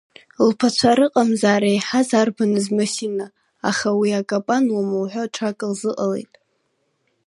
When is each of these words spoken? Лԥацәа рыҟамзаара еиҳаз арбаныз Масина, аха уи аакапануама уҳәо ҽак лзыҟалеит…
Лԥацәа 0.47 0.91
рыҟамзаара 0.97 1.69
еиҳаз 1.71 2.09
арбаныз 2.19 2.65
Масина, 2.75 3.27
аха 3.69 3.89
уи 3.99 4.09
аакапануама 4.19 4.95
уҳәо 5.03 5.23
ҽак 5.35 5.59
лзыҟалеит… 5.71 6.33